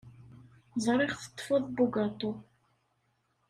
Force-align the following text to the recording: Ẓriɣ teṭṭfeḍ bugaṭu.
Ẓriɣ 0.85 1.11
teṭṭfeḍ 1.21 1.63
bugaṭu. 1.75 2.31